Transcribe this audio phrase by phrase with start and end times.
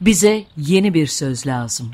[0.00, 1.90] Bize yeni bir söz lazım.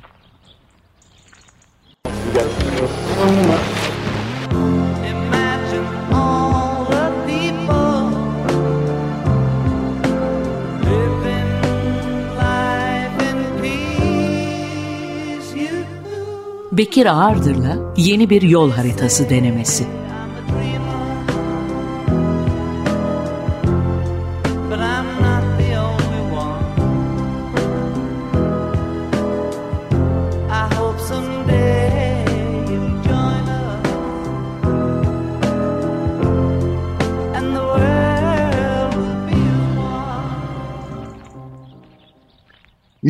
[16.73, 20.05] Bekir Ağırdır'la yeni bir yol haritası denemesi.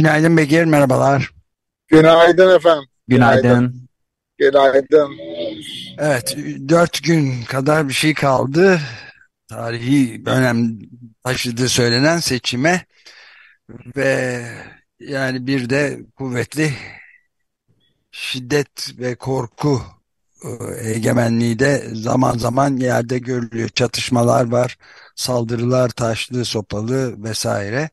[0.07, 1.31] Günaydın Bekir, merhabalar.
[1.89, 2.89] Günaydın efendim.
[3.09, 3.89] Günaydın.
[4.39, 5.19] Günaydın.
[5.99, 6.37] Evet,
[6.69, 8.81] dört gün kadar bir şey kaldı.
[9.49, 10.79] Tarihi önem
[11.25, 12.87] taşıdığı söylenen seçime
[13.97, 14.43] ve
[15.01, 16.73] yani bir de kuvvetli
[18.11, 19.83] şiddet ve korku
[20.45, 23.69] e, egemenliği de zaman zaman yerde görülüyor.
[23.69, 24.79] Çatışmalar var,
[25.17, 27.91] saldırılar taşlı, sopalı vesaire.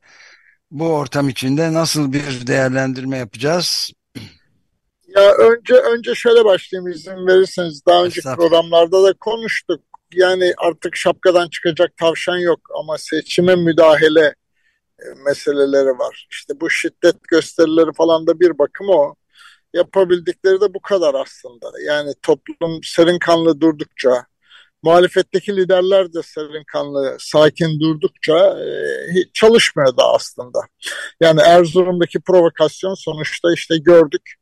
[0.74, 3.92] Bu ortam içinde nasıl bir değerlendirme yapacağız?
[5.06, 7.86] Ya önce önce şöyle başlayayım izin verirseniz.
[7.86, 9.80] Daha önceki programlarda da konuştuk.
[10.12, 14.34] Yani artık şapkadan çıkacak tavşan yok ama seçime müdahale
[14.98, 16.26] e, meseleleri var.
[16.30, 19.14] İşte bu şiddet gösterileri falan da bir bakım o.
[19.74, 21.72] Yapabildikleri de bu kadar aslında.
[21.86, 24.26] Yani toplum serin kanlı durdukça,
[24.84, 28.68] muhalefetteki liderler de serin kanlı, sakin durdukça e,
[29.14, 30.58] hiç çalışmıyor da aslında.
[31.20, 34.34] Yani Erzurum'daki provokasyon sonuçta işte gördük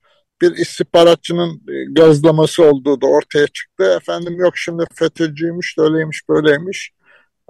[0.43, 3.85] bir istihbaratçının e, gazlaması olduğu da ortaya çıktı.
[3.97, 6.93] Efendim yok şimdi FETÖ'cüymüş, öyleymiş, böyleymiş.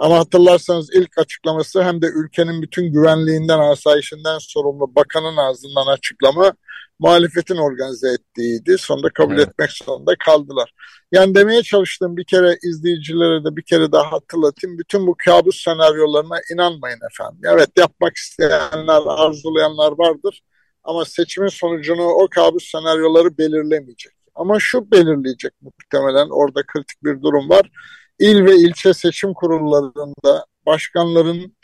[0.02, 6.52] Ama hatırlarsanız ilk açıklaması hem de ülkenin bütün güvenliğinden, asayişinden sorumlu bakanın ağzından açıklama
[6.98, 8.78] muhalefetin organize ettiğiydi.
[8.78, 9.48] Sonunda kabul evet.
[9.48, 10.72] etmek zorunda kaldılar.
[11.12, 14.78] Yani demeye çalıştığım bir kere izleyicilere de bir kere daha hatırlatayım.
[14.78, 17.40] Bütün bu kabus senaryolarına inanmayın efendim.
[17.44, 20.42] Evet yapmak isteyenler, arzulayanlar vardır.
[20.84, 24.12] Ama seçimin sonucunu o kabus senaryoları belirlemeyecek.
[24.34, 27.70] Ama şu belirleyecek muhtemelen orada kritik bir durum var.
[28.18, 31.56] İl ve ilçe seçim kurullarında başkanların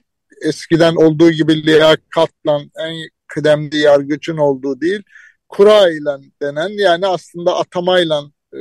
[0.42, 2.94] eskiden olduğu gibi liyakatla en
[3.26, 5.03] kıdemli yargıcın olduğu değil,
[5.48, 8.22] kura ile denen yani aslında atamayla
[8.54, 8.60] e,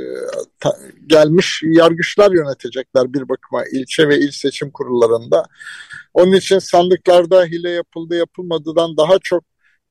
[1.08, 5.44] gelmiş yargıçlar yönetecekler bir bakıma ilçe ve il seçim kurullarında.
[6.14, 9.44] Onun için sandıklarda hile yapıldı yapılmadıdan daha çok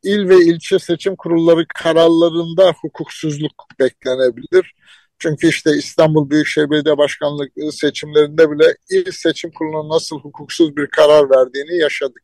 [0.03, 4.75] il ve ilçe seçim kurulları kararlarında hukuksuzluk beklenebilir.
[5.19, 11.31] Çünkü işte İstanbul Büyükşehir Belediye Başkanlığı seçimlerinde bile il seçim kurulunun nasıl hukuksuz bir karar
[11.31, 12.23] verdiğini yaşadık.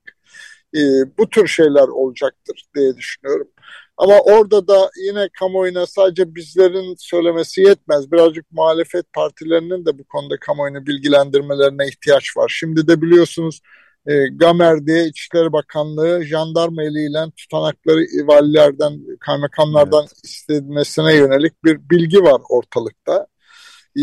[0.74, 0.78] Ee,
[1.18, 3.48] bu tür şeyler olacaktır diye düşünüyorum.
[3.96, 8.12] Ama orada da yine kamuoyuna sadece bizlerin söylemesi yetmez.
[8.12, 12.52] Birazcık muhalefet partilerinin de bu konuda kamuoyunu bilgilendirmelerine ihtiyaç var.
[12.58, 13.60] Şimdi de biliyorsunuz
[14.06, 20.24] e, Gamer diye İçişleri Bakanlığı jandarma eliyle tutanakları valilerden, kaymakamlardan evet.
[20.24, 23.26] istedilmesine yönelik bir bilgi var ortalıkta.
[23.98, 24.02] E,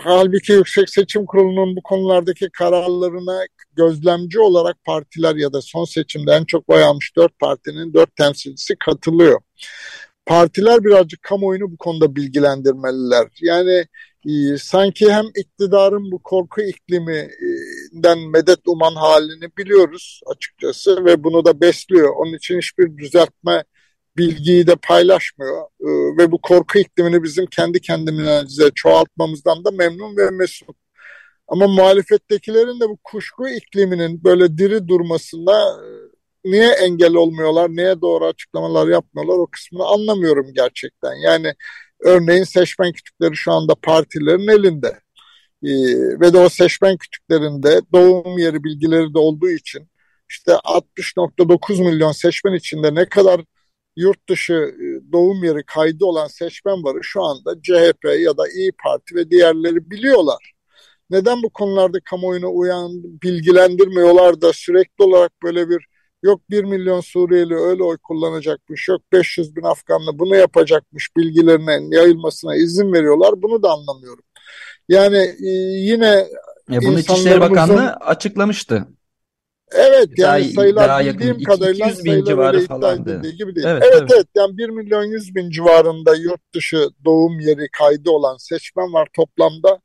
[0.00, 3.40] halbuki Yüksek Seçim Kurulu'nun bu konulardaki kararlarına
[3.76, 8.76] gözlemci olarak partiler ya da son seçimde en çok oy almış dört partinin dört temsilcisi
[8.76, 9.40] katılıyor.
[10.26, 13.28] Partiler birazcık kamuoyunu bu konuda bilgilendirmeliler.
[13.40, 13.84] Yani
[14.26, 16.62] e, sanki hem iktidarın bu korku
[17.90, 22.14] ikliminden medet uman halini biliyoruz açıkçası ve bunu da besliyor.
[22.16, 23.64] Onun için hiçbir düzeltme
[24.16, 30.30] bilgiyi de paylaşmıyor e, ve bu korku iklimini bizim kendi kendimize çoğaltmamızdan da memnun ve
[30.30, 30.76] mesut.
[31.48, 35.88] Ama muhalefettekilerin de bu kuşku ikliminin böyle diri durmasında e,
[36.44, 41.14] niye engel olmuyorlar, niye doğru açıklamalar yapmıyorlar o kısmını anlamıyorum gerçekten.
[41.14, 41.54] Yani
[42.00, 45.00] Örneğin seçmen kütükleri şu anda partilerin elinde.
[45.64, 49.88] Ee, ve de o seçmen kütüklerinde doğum yeri bilgileri de olduğu için
[50.30, 53.40] işte 60.9 milyon seçmen içinde ne kadar
[53.96, 58.72] yurt dışı e, doğum yeri kaydı olan seçmen var şu anda CHP ya da İyi
[58.84, 60.52] Parti ve diğerleri biliyorlar.
[61.10, 62.90] Neden bu konularda kamuoyuna uyan
[63.22, 65.86] bilgilendirmiyorlar da sürekli olarak böyle bir
[66.22, 68.88] Yok 1 milyon Suriyeli öyle oy kullanacakmış.
[68.88, 73.42] Yok 500 bin Afganlı bunu yapacakmış bilgilerinin yayılmasına izin veriyorlar.
[73.42, 74.24] Bunu da anlamıyorum.
[74.88, 76.26] Yani e, yine
[76.70, 78.86] ya bunu İçişleri Bakanlığı açıklamıştı.
[79.72, 83.66] Evet yani daha, sayılar daha bildiğim yakın, kadarıyla 200 bin civarı falan gibi değil.
[83.66, 88.36] Evet, evet, evet yani 1 milyon 100 bin civarında yurt dışı doğum yeri kaydı olan
[88.36, 89.80] seçmen var toplamda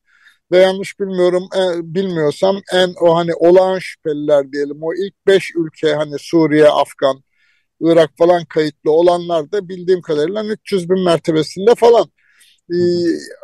[0.51, 5.93] ve yanlış bilmiyorum e, bilmiyorsam en o hani olağan şüpheliler diyelim o ilk beş ülke
[5.93, 7.23] hani Suriye, Afgan
[7.81, 12.09] Irak falan kayıtlı olanlar da bildiğim kadarıyla 300 bin mertebesinde falan.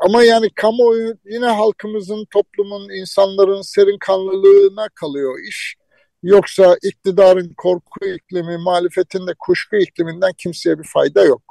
[0.02, 5.76] Ama yani kamuoyu yine halkımızın, toplumun, insanların serin kanlılığına kalıyor iş.
[6.24, 11.42] Yoksa iktidarın korku iklimi, muhalefetin de kuşku ikliminden kimseye bir fayda yok.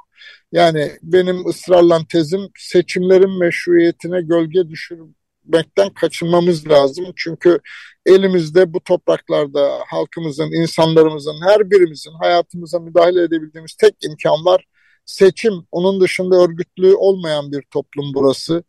[0.51, 7.05] Yani benim ısrarla tezim seçimlerin meşruiyetine gölge düşürmekten kaçınmamız lazım.
[7.15, 7.59] Çünkü
[8.05, 14.65] elimizde bu topraklarda halkımızın, insanlarımızın, her birimizin hayatımıza müdahale edebildiğimiz tek imkan var.
[15.11, 18.63] Seçim, onun dışında örgütlü olmayan bir toplum burası.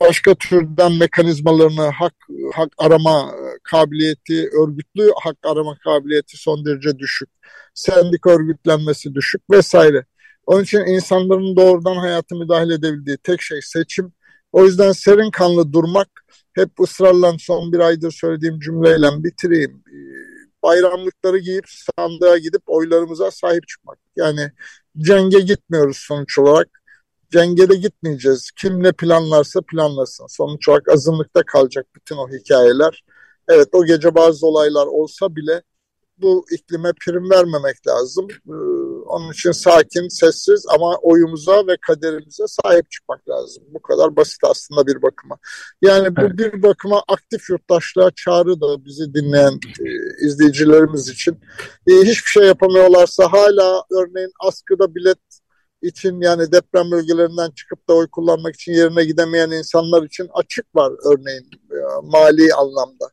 [0.00, 2.14] Başka türden mekanizmalarını hak,
[2.54, 7.28] hak arama kabiliyeti, örgütlü hak arama kabiliyeti son derece düşük.
[7.74, 10.04] Sendik örgütlenmesi düşük vesaire.
[10.46, 14.12] Onun için insanların doğrudan hayata müdahale edebildiği tek şey seçim.
[14.52, 16.08] O yüzden serin kanlı durmak
[16.52, 19.82] hep ısrarla son bir aydır söylediğim cümleyle bitireyim.
[19.88, 20.00] Ee,
[20.62, 23.98] bayramlıkları giyip sandığa gidip oylarımıza sahip çıkmak.
[24.20, 24.50] Yani
[24.98, 26.68] cenge gitmiyoruz sonuç olarak.
[27.32, 28.50] Cenge de gitmeyeceğiz.
[28.50, 30.26] Kim ne planlarsa planlasın.
[30.26, 33.04] Sonuç olarak azınlıkta kalacak bütün o hikayeler.
[33.48, 35.62] Evet o gece bazı olaylar olsa bile
[36.18, 38.28] bu iklime prim vermemek lazım.
[38.30, 38.52] Ee,
[39.06, 43.64] onun için sakin, sessiz ama oyumuza ve kaderimize sahip çıkmak lazım.
[43.68, 45.38] Bu kadar basit aslında bir bakıma.
[45.82, 46.38] Yani bu evet.
[46.38, 49.86] bir bakıma aktif yurttaşlığa çağrı da bizi dinleyen e,
[50.26, 51.40] izleyicilerimiz için.
[51.86, 55.18] E, hiçbir şey yapamıyorlarsa hala örneğin askıda bilet
[55.82, 60.92] için yani deprem bölgelerinden çıkıp da oy kullanmak için yerine gidemeyen insanlar için açık var
[61.12, 63.10] örneğin e, mali anlamda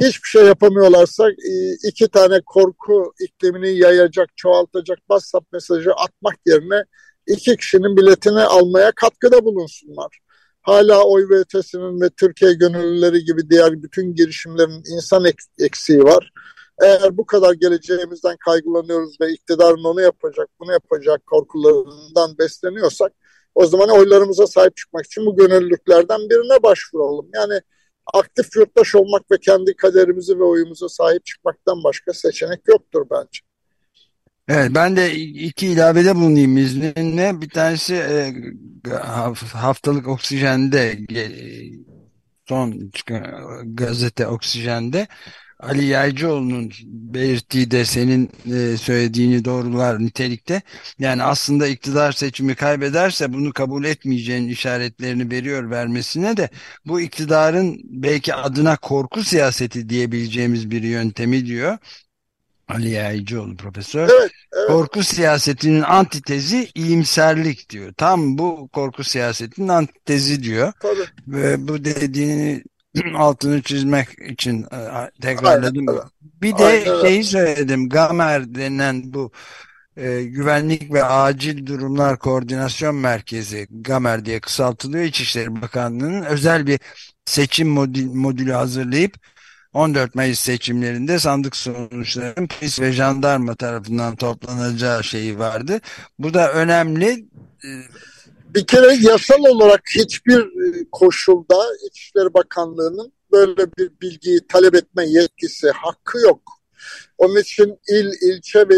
[0.00, 1.52] hiçbir şey yapamıyorlarsa e,
[1.88, 6.84] iki tane korku iklimini yayacak, çoğaltacak WhatsApp mesajı atmak yerine
[7.26, 10.18] iki kişinin biletini almaya katkıda bulunsunlar.
[10.62, 15.24] Hala oy ve ötesinin ve Türkiye gönüllüleri gibi diğer bütün girişimlerin insan
[15.58, 16.32] eksiği var.
[16.82, 23.12] Eğer bu kadar geleceğimizden kaygılanıyoruz ve iktidarın onu yapacak, bunu yapacak korkularından besleniyorsak
[23.54, 27.28] o zaman oylarımıza sahip çıkmak için bu gönüllülüklerden birine başvuralım.
[27.34, 27.60] Yani
[28.12, 33.40] aktif yurttaş olmak ve kendi kaderimizi ve oyumuza sahip çıkmaktan başka seçenek yoktur bence.
[34.48, 37.40] Evet ben de iki ilavede bulunayım izninle.
[37.40, 38.34] Bir tanesi e,
[39.52, 40.98] haftalık oksijende
[42.48, 42.90] son
[43.64, 45.06] gazete oksijende
[45.62, 50.62] Ali Yaycıoğlu'nun belirttiği de senin e, söylediğini doğrular nitelikte.
[50.98, 56.48] Yani aslında iktidar seçimi kaybederse bunu kabul etmeyeceğin işaretlerini veriyor vermesine de
[56.86, 61.78] bu iktidarın belki adına korku siyaseti diyebileceğimiz bir yöntemi diyor.
[62.68, 64.08] Ali Yaycıoğlu profesör.
[64.20, 64.68] Evet, evet.
[64.68, 67.92] Korku siyasetinin antitezi iyimserlik diyor.
[67.96, 70.72] Tam bu korku siyasetinin antitezi diyor.
[70.80, 71.06] Tabii.
[71.28, 72.62] Ve bu dediğini
[73.16, 75.88] altını çizmek için e, tekrarladım.
[75.88, 76.02] Aynen,
[76.42, 77.00] bir de Aynen.
[77.02, 77.88] şeyi söyledim.
[77.88, 79.32] Gamer denen bu
[79.96, 86.80] e, Güvenlik ve Acil Durumlar Koordinasyon Merkezi Gamer diye kısaltılıyor İçişleri Bakanlığı'nın özel bir
[87.24, 89.14] seçim modül, modülü hazırlayıp
[89.72, 95.80] 14 Mayıs seçimlerinde sandık sonuçlarının polis ve jandarma tarafından toplanacağı şeyi vardı.
[96.18, 97.24] Bu da önemli.
[98.54, 101.56] Bir kere yasal olarak hiçbir e, koşulda
[101.86, 106.42] İçişleri Bakanlığı'nın böyle bir bilgiyi talep etme yetkisi, hakkı yok.
[107.18, 108.74] Onun için il, ilçe ve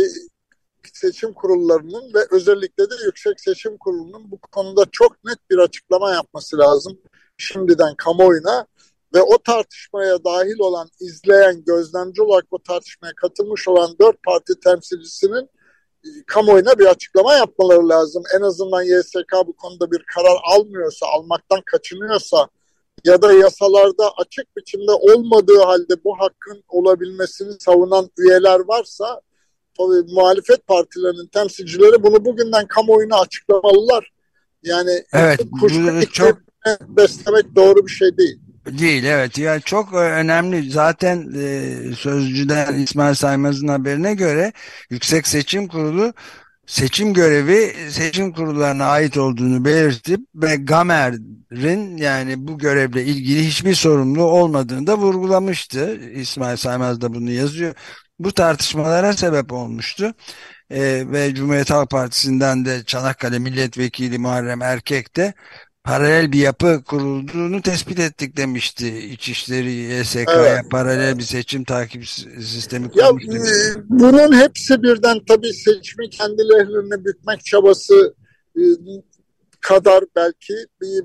[0.93, 6.59] seçim kurullarının ve özellikle de Yüksek Seçim Kurulu'nun bu konuda çok net bir açıklama yapması
[6.59, 6.99] lazım.
[7.37, 8.67] Şimdiden kamuoyuna
[9.15, 15.49] ve o tartışmaya dahil olan, izleyen, gözlemci olarak o tartışmaya katılmış olan dört parti temsilcisinin
[16.27, 18.23] kamuoyuna bir açıklama yapmaları lazım.
[18.39, 22.49] En azından YSK bu konuda bir karar almıyorsa, almaktan kaçınıyorsa
[23.05, 29.21] ya da yasalarda açık biçimde olmadığı halde bu hakkın olabilmesini savunan üyeler varsa
[29.79, 34.13] tabii muhalefet partilerinin temsilcileri bunu bugünden kamuoyuna açıklamalılar.
[34.63, 36.39] Yani evet, kuşku çok
[36.89, 38.39] beslemek doğru bir şey değil.
[38.67, 44.53] Değil evet ya çok önemli zaten e, sözcüden İsmail Saymaz'ın haberine göre
[44.91, 46.13] Yüksek Seçim Kurulu
[46.67, 54.23] seçim görevi seçim kurullarına ait olduğunu belirtip ve Gamer'in yani bu görevle ilgili hiçbir sorumlu
[54.23, 55.97] olmadığını da vurgulamıştı.
[56.15, 57.75] İsmail Saymaz da bunu yazıyor.
[58.19, 60.15] Bu tartışmalara sebep olmuştu.
[60.71, 65.35] Ee, ve Cumhuriyet Halk Partisi'nden de Çanakkale Milletvekili Muharrem Erkek de
[65.85, 68.99] paralel bir yapı kurulduğunu tespit ettik demişti.
[68.99, 70.71] İçişleri YSK'ya evet.
[70.71, 73.79] paralel bir seçim takip sistemi kurmuş ya, demişti.
[73.79, 78.15] E, bunun hepsi birden tabii seçimi kendi lehlerine bükmek çabası
[78.57, 78.63] e,
[79.61, 80.55] kadar belki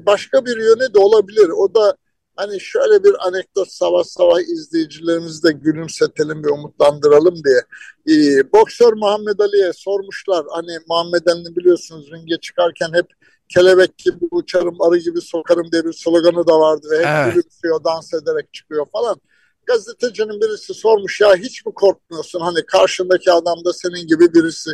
[0.05, 1.49] başka bir yönü de olabilir.
[1.49, 1.97] O da
[2.37, 7.61] Hani şöyle bir anekdot sabah sabah izleyicilerimizi de gülümsetelim ve umutlandıralım diye.
[8.09, 10.45] Ee, boksör Muhammed Ali'ye sormuşlar.
[10.49, 13.05] Hani Muhammed Ali'ni biliyorsunuz ringe çıkarken hep
[13.49, 16.87] kelebek gibi uçarım, arı gibi sokarım diye bir sloganı da vardı.
[16.91, 17.33] Ve hep evet.
[17.33, 19.21] gülümsüyor, dans ederek çıkıyor falan.
[19.65, 22.39] Gazetecinin birisi sormuş ya hiç mi korkmuyorsun?
[22.39, 24.71] Hani karşındaki adam da senin gibi birisi.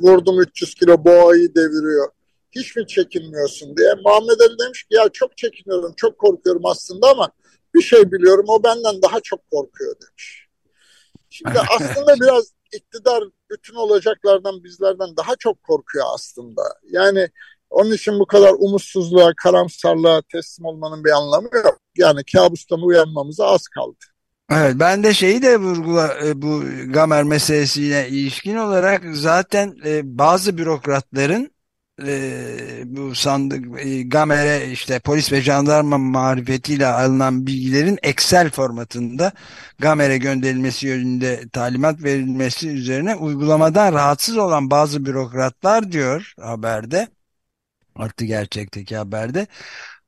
[0.00, 2.08] Vurdum 300 kilo boğayı deviriyor
[2.54, 3.94] hiç mi çekinmiyorsun diye.
[4.04, 7.30] Muhammed Ali demiş ki ya çok çekiniyorum, çok korkuyorum aslında ama
[7.74, 10.48] bir şey biliyorum o benden daha çok korkuyor demiş.
[11.30, 16.62] Şimdi aslında biraz iktidar bütün olacaklardan bizlerden daha çok korkuyor aslında.
[16.90, 17.28] Yani
[17.70, 21.78] onun için bu kadar umutsuzluğa, karamsarlığa teslim olmanın bir anlamı yok.
[21.96, 23.96] Yani kabustan uyanmamıza az kaldı.
[24.50, 30.58] Evet ben de şeyi de vurgula e, bu Gamer meselesiyle ilişkin olarak zaten e, bazı
[30.58, 31.50] bürokratların
[32.06, 32.46] e,
[32.84, 33.64] bu sandık
[34.12, 39.32] Gamer'e işte polis ve jandarma marifetiyle alınan bilgilerin Excel formatında
[39.78, 47.08] Gamer'e gönderilmesi yönünde talimat verilmesi üzerine uygulamadan rahatsız olan bazı bürokratlar diyor haberde
[47.96, 49.46] artı gerçekteki haberde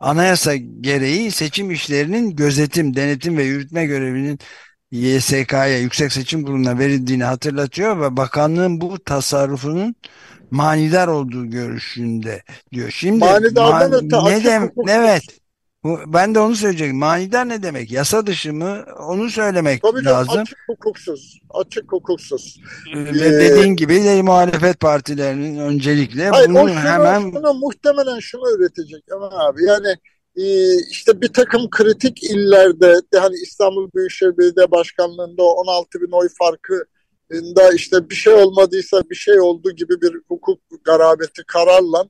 [0.01, 4.39] anayasa gereği seçim işlerinin gözetim, denetim ve yürütme görevinin
[4.91, 9.95] YSK'ya Yüksek Seçim Kurulu'na verildiğini hatırlatıyor ve bakanlığın bu tasarrufunun
[10.51, 12.91] manidar olduğu görüşünde diyor.
[12.91, 15.23] Şimdi Manidardan man, öte ne dem evet.
[16.07, 16.99] Ben de onu söyleyecektim.
[16.99, 17.91] Manidar ne demek?
[17.91, 18.85] Yasa dışı mı?
[18.99, 20.35] Onu söylemek Tabii lazım.
[20.35, 21.41] Tabii açık hukuksuz.
[21.51, 22.61] Açık hukuksuz.
[22.95, 27.21] Ve ee, dediğin gibi de muhalefet partilerinin öncelikle hayır, bunu şunu, hemen...
[27.21, 29.65] Şunu, muhtemelen şunu üretecek Aman abi.
[29.65, 29.97] Yani
[30.37, 36.85] e, işte bir takım kritik illerde hani İstanbul Büyükşehir Belediye Başkanlığı'nda 16 bin oy farkı
[37.31, 42.09] da işte bir şey olmadıysa bir şey oldu gibi bir hukuk garabeti kararla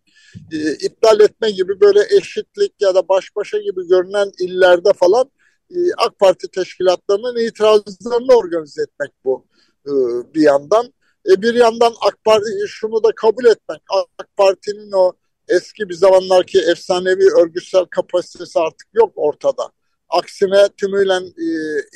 [0.52, 5.30] e, iptal etme gibi böyle eşitlik ya da baş başa gibi görünen illerde falan
[5.70, 9.46] e, AK Parti teşkilatlarının itirazlarını organize etmek bu
[9.86, 9.92] e,
[10.34, 10.86] bir yandan.
[11.30, 13.80] E, bir yandan AK Parti şunu da kabul etmek.
[14.20, 15.12] AK Parti'nin o
[15.48, 19.70] eski bir zamanlarki efsanevi örgütsel kapasitesi artık yok ortada.
[20.08, 21.18] Aksine tümüyle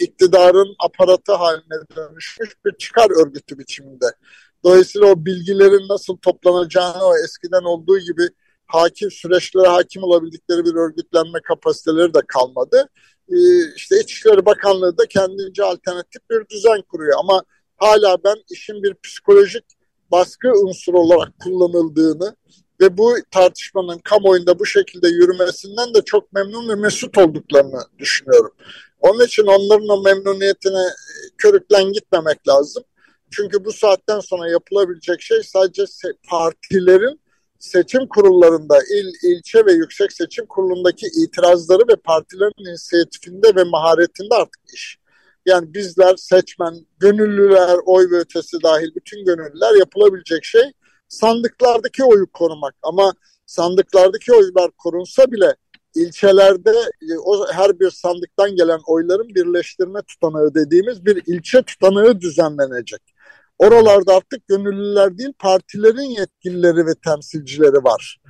[0.00, 4.06] iktidarın aparatı haline dönüşmüş bir çıkar örgütü biçiminde.
[4.64, 8.28] Dolayısıyla o bilgilerin nasıl toplanacağını o eskiden olduğu gibi
[8.66, 12.88] hakim süreçlere hakim olabildikleri bir örgütlenme kapasiteleri de kalmadı.
[13.28, 17.42] Ee, işte İçişleri Bakanlığı da kendince alternatif bir düzen kuruyor ama
[17.76, 19.64] hala ben işin bir psikolojik
[20.10, 22.36] baskı unsuru olarak kullanıldığını
[22.80, 28.52] ve bu tartışmanın kamuoyunda bu şekilde yürümesinden de çok memnun ve mesut olduklarını düşünüyorum.
[29.00, 30.84] Onun için onların o memnuniyetine
[31.38, 32.82] körüklen gitmemek lazım.
[33.30, 35.84] Çünkü bu saatten sonra yapılabilecek şey sadece
[36.30, 37.20] partilerin
[37.58, 44.60] seçim kurullarında il, ilçe ve yüksek seçim kurulundaki itirazları ve partilerin inisiyatifinde ve maharetinde artık
[44.74, 44.98] iş.
[45.46, 50.72] Yani bizler seçmen, gönüllüler, oy ve ötesi dahil bütün gönüllüler yapılabilecek şey
[51.08, 52.74] sandıklardaki oyu korumak.
[52.82, 53.12] Ama
[53.46, 55.56] sandıklardaki oylar korunsa bile
[55.94, 56.70] ilçelerde
[57.02, 63.02] e, o her bir sandıktan gelen oyların birleştirme tutanağı dediğimiz bir ilçe tutanağı düzenlenecek.
[63.60, 68.20] Oralarda artık gönüllüler değil partilerin yetkilileri ve temsilcileri var.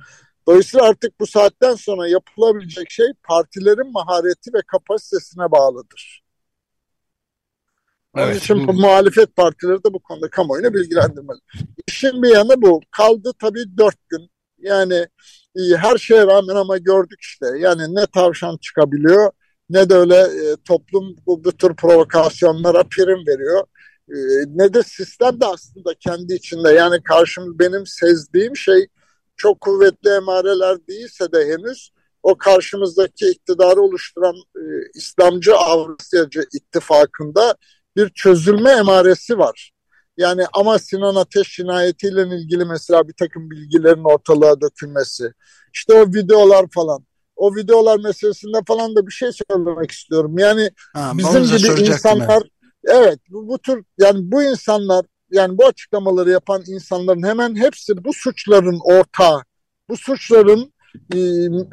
[0.47, 6.23] Dolayısıyla artık bu saatten sonra yapılabilecek şey partilerin mahareti ve kapasitesine bağlıdır.
[8.13, 11.39] Onun evet, için bu muhalefet partileri de bu konuda kamuoyunu bilgilendirmeli.
[11.87, 12.81] İşin bir yanı bu.
[12.91, 14.31] Kaldı tabii dört gün.
[14.57, 15.07] Yani
[15.55, 17.45] iyi, her şeye rağmen ama gördük işte.
[17.57, 19.31] Yani ne tavşan çıkabiliyor
[19.71, 23.63] ne de öyle e, toplum bu, bu tür provokasyonlara prim veriyor.
[24.09, 24.17] E,
[24.47, 26.71] ne de sistem de aslında kendi içinde.
[26.71, 28.87] Yani karşım benim sezdiğim şey
[29.37, 31.91] çok kuvvetli emareler değilse de henüz
[32.23, 37.55] o karşımızdaki iktidarı oluşturan e, İslamcı Avrasyacı ittifakında
[37.95, 39.71] bir çözülme emaresi var.
[40.17, 45.33] Yani ama Sinan Ateş cinayetiyle ilgili mesela bir takım bilgilerin ortalığa dökülmesi.
[45.73, 47.05] İşte o videolar falan.
[47.35, 50.37] O videolar meselesinde falan da bir şey söylemek istiyorum.
[50.37, 52.43] Yani ha, bizim gibi insanlar
[52.85, 58.13] evet bu, bu tür yani bu insanlar yani bu açıklamaları yapan insanların hemen hepsi bu
[58.13, 59.43] suçların ortağı.
[59.89, 61.19] Bu suçların e,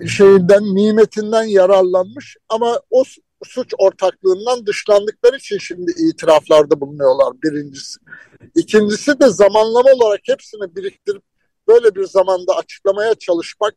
[0.09, 3.05] şeyinden nimetinden yararlanmış ama o
[3.45, 8.00] suç ortaklığından dışlandıkları için şimdi itiraflarda bulunuyorlar birincisi.
[8.55, 11.23] İkincisi de zamanlama olarak hepsini biriktirip
[11.69, 13.75] böyle bir zamanda açıklamaya çalışmak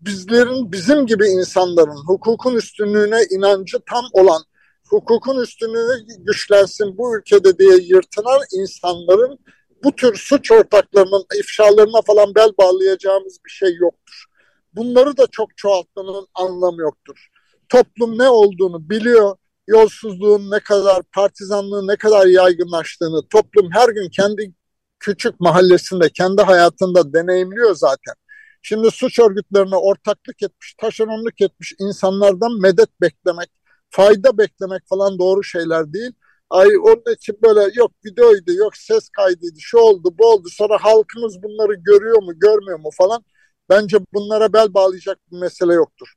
[0.00, 4.42] bizlerin bizim gibi insanların hukukun üstünlüğüne inancı tam olan
[4.90, 9.38] hukukun üstünlüğü güçlensin bu ülkede diye yırtınan insanların
[9.84, 14.24] bu tür suç ortaklarının ifşalarına falan bel bağlayacağımız bir şey yoktur.
[14.72, 17.28] Bunları da çok çoğaltmanın anlamı yoktur.
[17.68, 19.36] Toplum ne olduğunu biliyor.
[19.66, 24.52] Yolsuzluğun ne kadar, partizanlığın ne kadar yaygınlaştığını toplum her gün kendi
[25.00, 28.14] küçük mahallesinde, kendi hayatında deneyimliyor zaten.
[28.62, 33.48] Şimdi suç örgütlerine ortaklık etmiş, taşeronluk etmiş insanlardan medet beklemek,
[33.90, 36.12] fayda beklemek falan doğru şeyler değil.
[36.50, 40.48] Ay onun için böyle yok videoydu, yok ses kaydıydı, şu oldu, bu oldu.
[40.50, 43.24] Sonra halkımız bunları görüyor mu, görmüyor mu falan.
[43.68, 46.14] Bence bunlara bel bağlayacak bir mesele yoktur.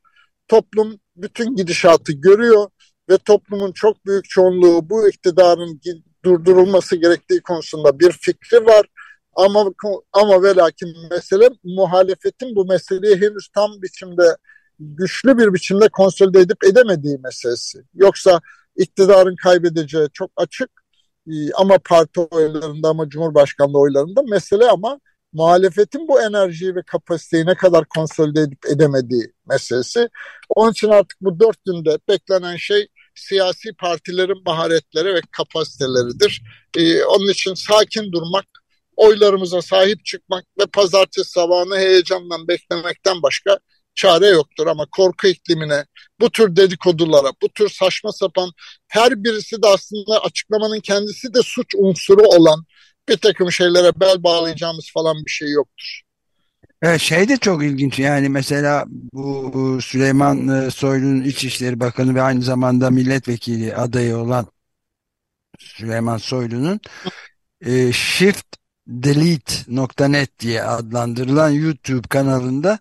[0.48, 2.70] Toplum bütün gidişatı görüyor
[3.10, 5.82] ve toplumun çok büyük çoğunluğu bu iktidarın
[6.26, 8.86] durdurulması gerektiği konusunda bir fikri var.
[9.36, 9.66] Ama
[10.14, 14.38] ama ve lakin mesele muhalefetin bu meseleyi henüz tam biçimde
[14.80, 17.80] güçlü bir biçimde konsolide edip edemediği meselesi.
[17.94, 18.42] Yoksa
[18.78, 20.70] iktidarın kaybedeceği çok açık
[21.28, 25.00] e, ama parti oylarında ama Cumhurbaşkanlığı oylarında mesele ama
[25.34, 30.10] muhalefetin bu enerjiyi ve kapasiteyi ne kadar konsolide edip edemediği meselesi.
[30.50, 36.42] Onun için artık bu dört günde beklenen şey siyasi partilerin maharetleri ve kapasiteleridir.
[36.78, 38.46] Ee, onun için sakin durmak,
[38.96, 43.60] oylarımıza sahip çıkmak ve pazartesi sabahını heyecanla beklemekten başka
[44.01, 45.86] çare yoktur ama korku iklimine,
[46.20, 48.51] bu tür dedikodulara, bu tür saçma sapan
[48.88, 52.65] her birisi de aslında açıklamanın kendisi de suç unsuru olan
[53.10, 56.01] bir takım şeylere bel bağlayacağımız falan bir şey yoktur.
[56.82, 62.41] Evet, şey de çok ilginç yani mesela bu Süleyman e, Soylu'nun İçişleri Bakanı ve aynı
[62.41, 64.48] zamanda milletvekili adayı olan
[65.60, 66.79] Süleyman Soylu'nun
[67.65, 72.79] e, shiftdelete.net diye adlandırılan YouTube kanalında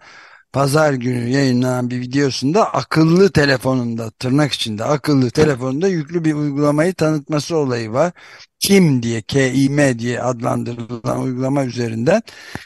[0.52, 7.56] pazar günü yayınlanan bir videosunda akıllı telefonunda tırnak içinde akıllı telefonunda yüklü bir uygulamayı tanıtması
[7.56, 8.12] olayı var.
[8.60, 12.22] Kim diye KİM diye adlandırılan uygulama üzerinden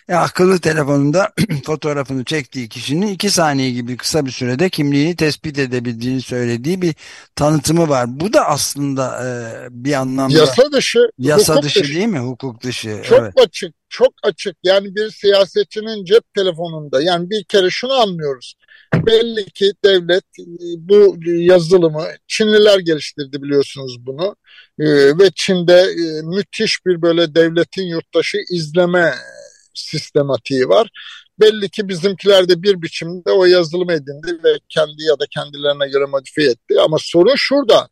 [0.08, 1.32] e, akıllı telefonunda
[1.64, 6.94] fotoğrafını çektiği kişinin iki saniye gibi kısa bir sürede kimliğini tespit edebildiğini söylediği bir
[7.36, 8.20] tanıtımı var.
[8.20, 9.28] Bu da aslında e,
[9.70, 12.18] bir anlamda yasa dışı, yasa dışı, dışı değil mi?
[12.18, 13.02] Hukuk dışı.
[13.04, 13.32] Çok evet.
[13.36, 14.56] açık, çok açık.
[14.62, 18.54] Yani bir siyasetçinin cep telefonunda yani bir kere şunu anlıyoruz.
[19.06, 20.44] Belli ki devlet e,
[20.76, 24.36] bu yazılımı Çinliler geliştirdi biliyorsunuz bunu.
[24.78, 29.14] Ee, ve Çin'de e, müthiş bir böyle devletin yurttaşı izleme
[29.74, 30.90] sistematiği var.
[31.40, 36.06] Belli ki bizimkiler de bir biçimde o yazılımı edindi ve kendi ya da kendilerine göre
[36.06, 36.80] modifiye etti.
[36.80, 37.88] Ama sorun şurada.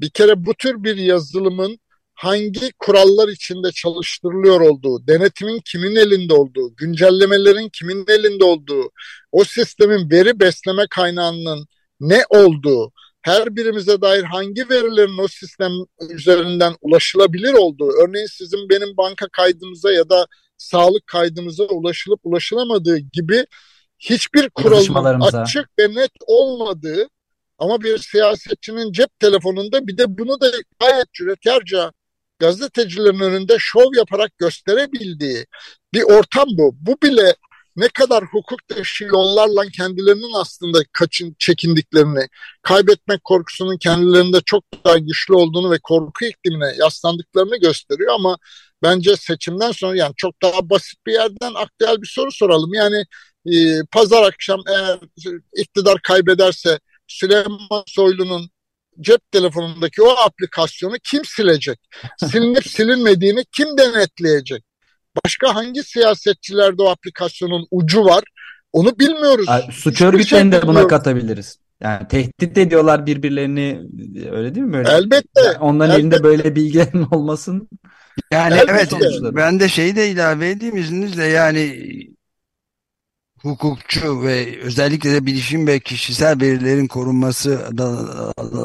[0.00, 1.78] Bir kere bu tür bir yazılımın
[2.14, 8.90] hangi kurallar içinde çalıştırılıyor olduğu, denetimin kimin elinde olduğu, güncellemelerin kimin elinde olduğu,
[9.32, 11.66] o sistemin veri besleme kaynağının
[12.00, 15.72] ne olduğu, her birimize dair hangi verilerin o sistem
[16.10, 23.46] üzerinden ulaşılabilir olduğu, örneğin sizin benim banka kaydımıza ya da sağlık kaydımıza ulaşılıp ulaşılamadığı gibi
[23.98, 27.08] hiçbir kuralın açık ve net olmadığı
[27.58, 30.50] ama bir siyasetçinin cep telefonunda bir de bunu da
[30.80, 31.92] gayet cüretkarca
[32.38, 35.46] gazetecilerin önünde şov yaparak gösterebildiği
[35.94, 36.76] bir ortam bu.
[36.80, 37.34] Bu bile
[37.76, 42.28] ne kadar hukuk dışı yollarla kendilerinin aslında kaçın çekindiklerini,
[42.62, 48.38] kaybetmek korkusunun kendilerinde çok daha güçlü olduğunu ve korku iklimine yaslandıklarını gösteriyor ama
[48.82, 52.74] bence seçimden sonra yani çok daha basit bir yerden aktüel bir soru soralım.
[52.74, 53.04] Yani
[53.46, 54.98] e, pazar akşam eğer
[55.56, 58.50] iktidar kaybederse Süleyman Soylu'nun
[59.00, 61.78] cep telefonundaki o aplikasyonu kim silecek?
[62.18, 64.64] Silinip silinmediğini kim denetleyecek?
[65.24, 68.24] Başka hangi siyasetçilerde o aplikasyonun ucu var?
[68.72, 69.46] Onu bilmiyoruz.
[69.48, 71.58] Yani, suç örgütlerini şey de buna katabiliriz.
[71.80, 73.80] Yani tehdit ediyorlar birbirlerini
[74.32, 74.72] öyle değil mi?
[74.72, 74.90] Böyle?
[74.90, 75.40] Elbette.
[75.44, 76.00] Yani onların elbette.
[76.00, 77.68] elinde böyle bilgilerin olmasın.
[78.32, 78.96] Yani elbette.
[79.00, 81.90] evet ben de şeyi de ilave edeyim izninizle yani
[83.44, 87.66] hukukçu ve özellikle de bilişim ve kişisel verilerin korunması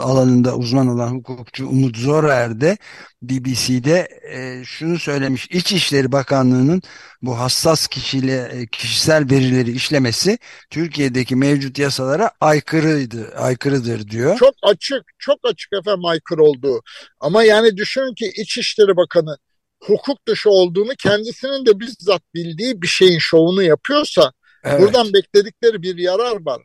[0.02, 2.78] alanında uzman olan hukukçu Umut Zorer de
[3.22, 5.48] BBC'de e, şunu söylemiş.
[5.52, 6.82] İçişleri Bakanlığı'nın
[7.22, 10.38] bu hassas kişiyle, e, kişisel verileri işlemesi
[10.70, 14.38] Türkiye'deki mevcut yasalara aykırıydı, aykırıdır diyor.
[14.38, 16.82] Çok açık, çok açık efendim aykırı olduğu.
[17.20, 19.38] Ama yani düşünün ki İçişleri Bakanı
[19.84, 24.32] hukuk dışı olduğunu kendisinin de bizzat bildiği bir şeyin şovunu yapıyorsa
[24.64, 24.82] Evet.
[24.82, 26.62] Buradan bekledikleri bir yarar var.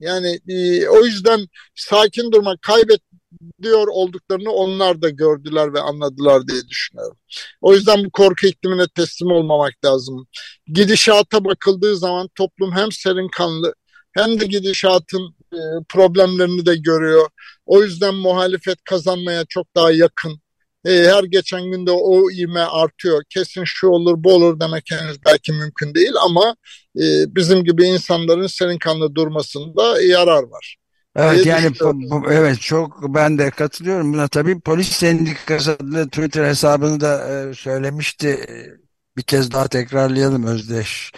[0.00, 7.16] Yani e, o yüzden sakin durmak, kaybediyor olduklarını onlar da gördüler ve anladılar diye düşünüyorum.
[7.60, 10.26] O yüzden bu korku iklimine teslim olmamak lazım.
[10.66, 13.74] Gidişata bakıldığı zaman toplum hem serin kanlı
[14.12, 17.28] hem de gidişatın e, problemlerini de görüyor.
[17.66, 20.41] O yüzden muhalefet kazanmaya çok daha yakın.
[20.84, 23.22] E, her geçen günde o ivme artıyor.
[23.28, 26.56] Kesin şu olur bu olur demek henüz belki mümkün değil ama
[26.96, 30.76] e, bizim gibi insanların serin kanlı durmasında yarar var.
[31.16, 37.00] Evet yani bu, evet çok ben de katılıyorum buna tabii polis sendikası adlı Twitter hesabını
[37.00, 38.46] da e, söylemişti
[39.16, 41.12] bir kez daha tekrarlayalım Özdeş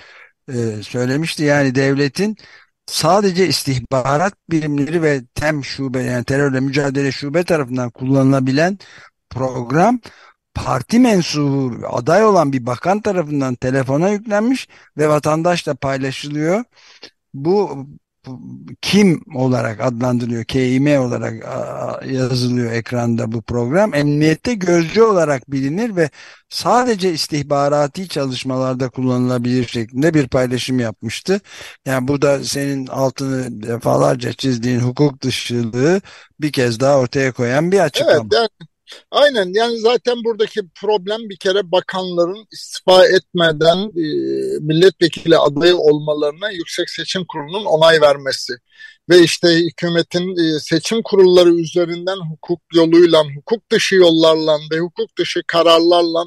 [0.49, 2.37] e, söylemişti yani devletin
[2.87, 8.79] sadece istihbarat birimleri ve TEM şube yani terörle mücadele şube tarafından kullanılabilen
[9.35, 10.01] program
[10.55, 16.65] parti mensubu aday olan bir bakan tarafından telefona yüklenmiş ve vatandaşla paylaşılıyor.
[17.35, 17.87] Bu
[18.83, 21.35] kim olarak adlandırılıyor, KİM olarak
[22.07, 23.95] yazılıyor ekranda bu program.
[23.95, 26.11] Emniyette gözcü olarak bilinir ve
[26.49, 31.41] sadece istihbarati çalışmalarda kullanılabilir şeklinde bir paylaşım yapmıştı.
[31.87, 36.01] Yani bu da senin altını defalarca çizdiğin hukuk dışılığı
[36.41, 38.21] bir kez daha ortaya koyan bir açıklama.
[38.21, 38.49] Evet, yani
[39.11, 44.05] Aynen yani zaten buradaki problem bir kere bakanların istifa etmeden e,
[44.61, 48.53] milletvekili adayı olmalarına Yüksek Seçim Kurulu'nun onay vermesi.
[49.11, 55.43] Ve işte hükümetin e, seçim kurulları üzerinden hukuk yoluyla, hukuk dışı yollarla ve hukuk dışı
[55.47, 56.25] kararlarla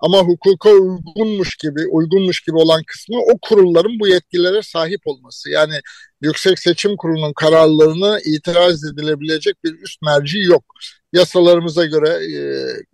[0.00, 5.50] ama hukuka uygunmuş gibi, uygunmuş gibi olan kısmı o kurulların bu yetkilere sahip olması.
[5.50, 5.80] Yani
[6.22, 10.64] Yüksek Seçim Kurulu'nun kararlarına itiraz edilebilecek bir üst merci yok.
[11.12, 12.40] Yasalarımıza göre e,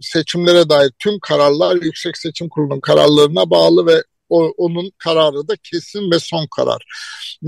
[0.00, 6.18] seçimlere dair tüm kararlar Yüksek Seçim Kurulu'nun kararlarına bağlı ve onun kararı da kesin ve
[6.18, 6.84] son karar.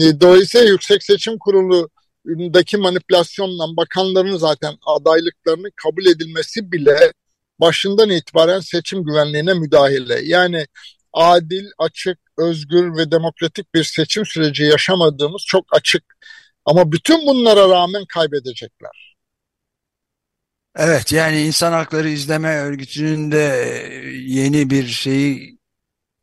[0.01, 7.12] E, dolayısıyla Yüksek Seçim Kurulu'ndaki manipülasyonla bakanların zaten adaylıklarının kabul edilmesi bile
[7.61, 10.21] başından itibaren seçim güvenliğine müdahale.
[10.25, 10.67] Yani
[11.16, 16.05] adil, açık, özgür ve demokratik bir seçim süreci yaşamadığımız çok açık.
[16.64, 19.16] Ama bütün bunlara rağmen kaybedecekler.
[20.76, 23.38] Evet yani insan hakları izleme örgütünün de
[24.26, 25.59] yeni bir şeyi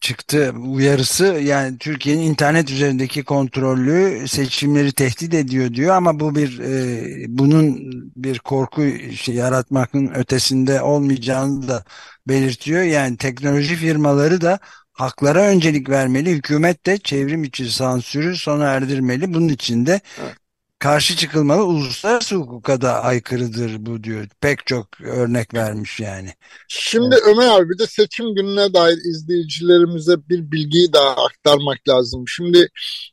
[0.03, 7.25] çıktı uyarısı yani Türkiye'nin internet üzerindeki kontrollü seçimleri tehdit ediyor diyor ama bu bir e,
[7.27, 7.79] bunun
[8.15, 8.82] bir korku
[9.15, 11.84] şey, yaratmakın ötesinde olmayacağını da
[12.27, 12.82] belirtiyor.
[12.84, 14.60] Yani teknoloji firmaları da
[14.93, 16.32] haklara öncelik vermeli.
[16.32, 19.34] Hükümet de çevrim içi sansürü sona erdirmeli.
[19.34, 20.36] Bunun için de evet
[20.84, 21.65] karşı çıkılmalı.
[21.65, 24.27] Uluslararası hukuka da aykırıdır bu diyor.
[24.41, 26.34] Pek çok örnek vermiş yani.
[26.67, 27.23] Şimdi evet.
[27.27, 32.27] Ömer abi bir de seçim gününe dair izleyicilerimize bir bilgiyi daha aktarmak lazım.
[32.27, 32.67] Şimdi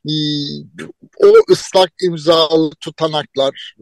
[0.09, 0.15] e,
[1.25, 3.75] o ıslak imzalı tutanaklar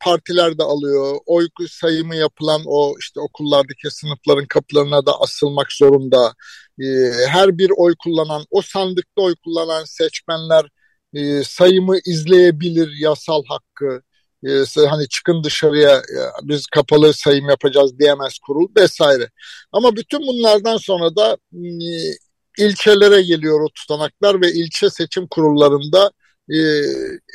[0.00, 1.16] partiler de alıyor.
[1.26, 6.34] Oy sayımı yapılan o işte okullardaki sınıfların kapılarına da asılmak zorunda.
[6.80, 6.86] E,
[7.28, 10.66] her bir oy kullanan, o sandıkta oy kullanan seçmenler
[11.14, 14.02] e, sayımı izleyebilir yasal hakkı.
[14.46, 19.30] E, hani çıkın dışarıya e, biz kapalı sayım yapacağız diyemez kurul vesaire.
[19.72, 21.36] Ama bütün bunlardan sonra da
[22.58, 26.10] ilçelere geliyor o tutanaklar ve ilçe seçim kurullarında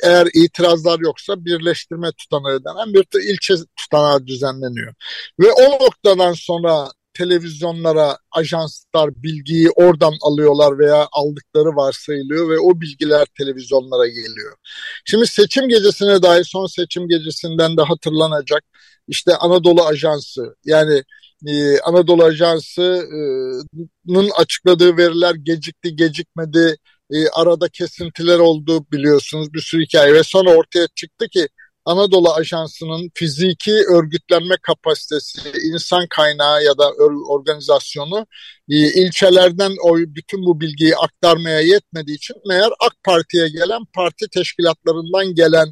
[0.04, 4.94] eğer itirazlar yoksa birleştirme tutanağı denen bir ilçe tutanağı düzenleniyor.
[5.40, 13.26] Ve o noktadan sonra televizyonlara ajanslar bilgiyi oradan alıyorlar veya aldıkları varsayılıyor ve o bilgiler
[13.38, 14.56] televizyonlara geliyor.
[15.04, 18.64] Şimdi seçim gecesine dair son seçim gecesinden de hatırlanacak
[19.08, 21.02] işte Anadolu Ajansı yani
[21.46, 26.76] e, Anadolu Ajansı'nın açıkladığı veriler gecikti gecikmedi
[27.10, 31.48] e, arada kesintiler oldu biliyorsunuz bir sürü hikaye ve sonra ortaya çıktı ki
[31.84, 35.40] Anadolu Ajansı'nın fiziki örgütlenme kapasitesi,
[35.72, 36.90] insan kaynağı ya da
[37.28, 38.26] organizasyonu
[38.68, 45.34] e, ilçelerden o bütün bu bilgiyi aktarmaya yetmediği için meğer AK Parti'ye gelen parti teşkilatlarından
[45.34, 45.66] gelen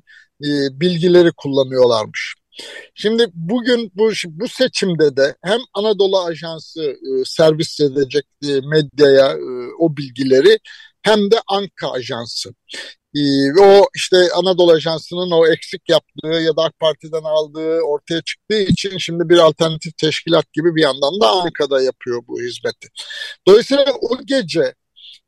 [0.44, 0.48] e,
[0.80, 2.34] bilgileri kullanıyorlarmış.
[2.94, 9.74] Şimdi bugün bu, bu seçimde de hem Anadolu Ajansı e, servis edecek e, medyaya e,
[9.78, 10.58] o bilgileri
[11.02, 12.50] hem de Anka Ajansı.
[13.16, 18.60] Ee, o işte Anadolu Ajansı'nın o eksik yaptığı ya da AK Parti'den aldığı ortaya çıktığı
[18.62, 22.88] için şimdi bir alternatif teşkilat gibi bir yandan da Ankara'da yapıyor bu hizmeti.
[23.46, 24.74] Dolayısıyla o gece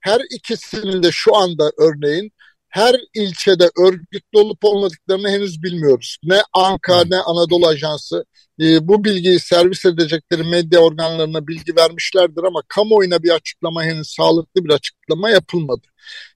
[0.00, 2.32] her ikisinin de şu anda örneğin
[2.68, 6.18] her ilçede örgütlü olup olmadıklarını henüz bilmiyoruz.
[6.22, 8.24] Ne Anka ne Anadolu Ajansı
[8.60, 14.64] e, bu bilgiyi servis edecekleri medya organlarına bilgi vermişlerdir ama kamuoyuna bir açıklama henüz sağlıklı
[14.64, 15.86] bir açıklama yapılmadı.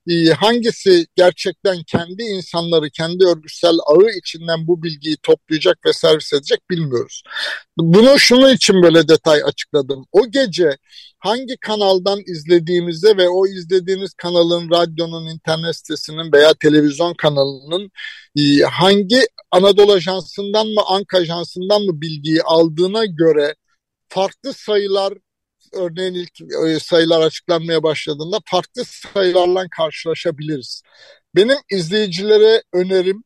[0.07, 6.59] E, hangisi gerçekten kendi insanları, kendi örgütsel ağı içinden bu bilgiyi toplayacak ve servis edecek
[6.69, 7.23] bilmiyoruz.
[7.77, 10.05] Bunu şunun için böyle detay açıkladım.
[10.11, 10.77] O gece
[11.19, 17.91] hangi kanaldan izlediğimizde ve o izlediğiniz kanalın, radyonun, internet sitesinin veya televizyon kanalının
[18.35, 23.55] e, hangi Anadolu Ajansı'ndan mı, Anka Ajansı'ndan mı bilgiyi aldığına göre
[24.09, 25.13] farklı sayılar
[25.73, 30.81] örneğin ilk e, sayılar açıklanmaya başladığında farklı sayılarla karşılaşabiliriz.
[31.35, 33.23] Benim izleyicilere önerim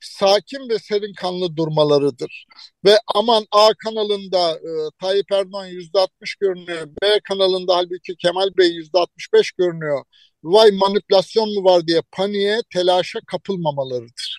[0.00, 2.46] sakin ve serin kanlı durmalarıdır.
[2.84, 4.70] Ve aman A kanalında e,
[5.00, 10.04] Tayyip Erdoğan yüzde 60 görünüyor, B kanalında halbuki Kemal Bey yüzde 65 görünüyor.
[10.44, 14.37] Vay manipülasyon mu var diye paniğe, telaşa kapılmamalarıdır.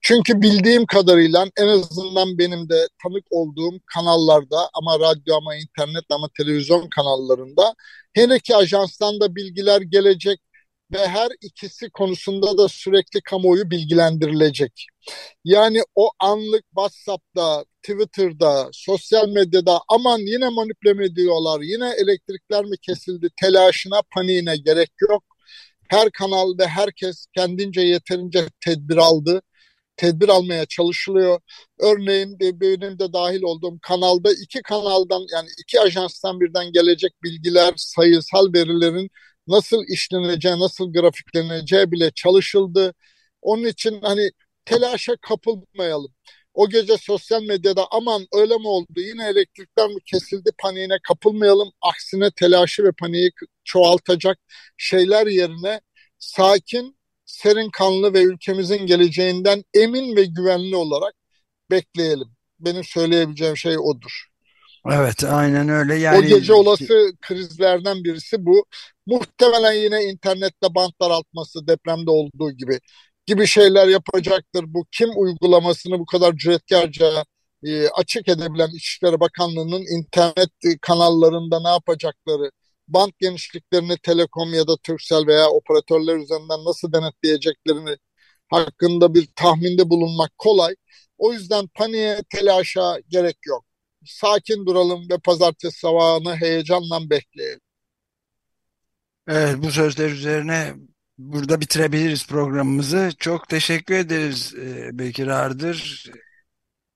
[0.00, 6.28] Çünkü bildiğim kadarıyla en azından benim de tanık olduğum kanallarda ama radyo ama internet ama
[6.38, 7.74] televizyon kanallarında
[8.14, 10.40] hele ki ajanstan da bilgiler gelecek
[10.92, 14.86] ve her ikisi konusunda da sürekli kamuoyu bilgilendirilecek.
[15.44, 23.28] Yani o anlık WhatsApp'ta, Twitter'da, sosyal medyada aman yine manipüle ediyorlar, yine elektrikler mi kesildi
[23.36, 25.31] telaşına, paniğine gerek yok.
[25.92, 29.42] Her kanal ve herkes kendince yeterince tedbir aldı.
[29.96, 31.40] Tedbir almaya çalışılıyor.
[31.80, 38.52] Örneğin benim de dahil olduğum kanalda iki kanaldan yani iki ajanstan birden gelecek bilgiler, sayısal
[38.54, 39.10] verilerin
[39.46, 42.94] nasıl işleneceği, nasıl grafikleneceği bile çalışıldı.
[43.42, 44.30] Onun için hani
[44.64, 46.14] telaşa kapılmayalım.
[46.54, 51.72] O gece sosyal medyada aman öyle mi oldu yine elektrikler mi kesildi paniğine kapılmayalım.
[51.82, 53.30] Aksine telaşı ve paniği
[53.64, 54.38] çoğaltacak
[54.76, 55.80] şeyler yerine
[56.18, 61.14] sakin, serin kanlı ve ülkemizin geleceğinden emin ve güvenli olarak
[61.70, 62.28] bekleyelim.
[62.60, 64.26] Benim söyleyebileceğim şey odur.
[64.90, 65.94] Evet aynen öyle.
[65.94, 66.18] Yani...
[66.18, 68.66] O gece olası krizlerden birisi bu.
[69.06, 72.78] Muhtemelen yine internette bant daraltması depremde olduğu gibi
[73.26, 74.64] gibi şeyler yapacaktır.
[74.66, 77.24] Bu kim uygulamasını bu kadar cüretkarca
[77.64, 82.50] e, açık edebilen İçişleri Bakanlığı'nın internet kanallarında ne yapacakları,
[82.92, 87.96] bant genişliklerini Telekom ya da Turkcell veya operatörler üzerinden nasıl denetleyeceklerini
[88.48, 90.74] hakkında bir tahminde bulunmak kolay.
[91.18, 93.64] O yüzden paniğe, telaşa gerek yok.
[94.04, 97.60] Sakin duralım ve pazartesi sabahını heyecanla bekleyelim.
[99.28, 100.74] Evet bu sözler üzerine
[101.18, 103.10] burada bitirebiliriz programımızı.
[103.18, 106.10] Çok teşekkür ederiz e, Bekir Ardır.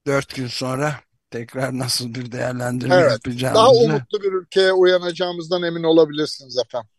[0.07, 3.55] Dört gün sonra tekrar nasıl bir değerlendirme evet, yapacağımızı.
[3.55, 6.91] Daha umutlu bir ülkeye uyanacağımızdan emin olabilirsiniz efendim.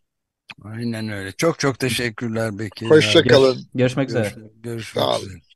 [0.63, 1.31] Aynen öyle.
[1.31, 2.89] Çok çok teşekkürler Bekir.
[2.89, 3.53] Hoşçakalın.
[3.53, 4.29] Görüş, görüşmek üzere.
[4.29, 5.46] Görüş, görüşmek üzere.